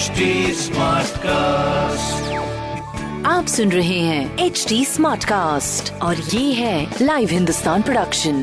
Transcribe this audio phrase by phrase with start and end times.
[0.00, 0.26] HD
[1.18, 2.32] cast
[3.26, 8.38] आप सुन रहे हैं एच डी स्मार्ट कास्ट और ये है लाइव हिंदुस्तान प्रोडक्शन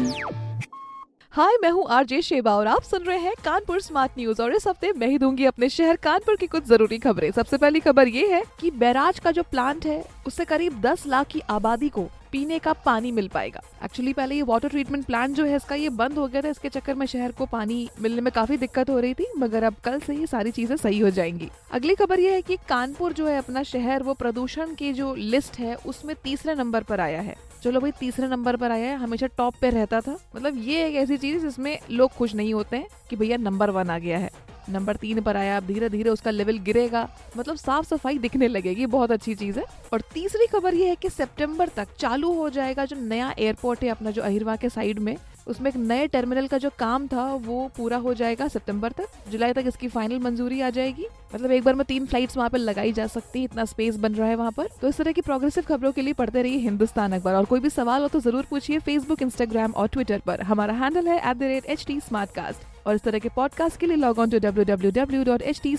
[1.34, 4.67] हाय मैं हूँ आरजे शेबा और आप सुन रहे हैं कानपुर स्मार्ट न्यूज़ और इस
[4.67, 8.27] हफ़्ते मैं ही दूँगी अपने शहर कानपुर की कुछ ज़रूरी खबरें। सबसे पहली खबर ये
[8.34, 12.59] है कि बैराज का जो प्लांट है उससे करीब 10 लाख की आबादी को पीने
[12.59, 16.13] का पानी मिल पाएगा। एक्चुअली पहले ये वाटर ट्रीटमेंट प्लांट जो है, इसका ये बंद
[16.13, 19.13] हो गया था। इसके चक्कर में शहर को पानी मिलने में काफ़ी दिक्कत हो रही
[19.13, 22.41] थी, मगर अब कल से ये सारी चीज़ें सही हो जाएँगी। अगली खबर ये है
[22.41, 26.84] कि कानपुर जो है, अपना शहर, वो प्रदूषण की जो लिस्ट है, उसमें तीसरे नंबर
[26.84, 30.20] पर आया है। चलो भाई, तीसरे नंबर पर आया है, हमेशा टॉप पे रहता था।
[30.35, 33.90] मतलब ये एक ऐसी चीज़ जिसमें लोग खुश नहीं होते हैं कि भैया नंबर वन
[33.90, 37.85] आ गया है। नंबर तीन पर आया, अब धीरे धीरे उसका लेवल गिरेगा। मतलब साफ़
[37.85, 41.87] सफ़ाई दिखने लगेगी, बहुत अच्छी चीज़ है। और तीसरी खबर ये है कि सितंबर तक
[41.99, 45.15] चालू हो जाएगा जो नया एयरपोर्ट है अपना, जो अहिरवा के साइड में,
[45.48, 49.54] उसमें एक नए टर्मिनल का जो काम था, वो पूरा हो जाएगा सितंबर तक। जुलाई
[49.54, 52.91] तक इसकी फाइनल मंजूरी आ जाएगी। मतलब एक बार में तीन फ्लाइट्स वहाँ पे लगाई
[52.91, 55.63] जा सकती है, इतना स्पेस बन रहा है वहाँ पर। तो इस तरह की प्रोग्रेसिव
[55.63, 58.79] खबरों के लिए पढ़ते रहिए हिंदुस्तान अखबार। और कोई भी सवाल हो तो ज़रूर पूछिए
[58.79, 63.88] फेसबुक इंस्टाग्राम और ट्विटर पर। हमारा हैंडल है एट और इस तरह के पॉडकास्ट के
[63.88, 65.75] लिए log on to W W W dot H T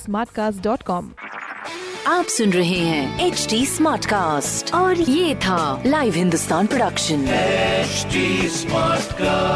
[0.63, 1.13] dot com
[2.07, 8.49] आप सुन रहे हैं एच डी स्मार्ट कास्ट और ये था live Hindustan production smart
[8.59, 9.48] Smartcast.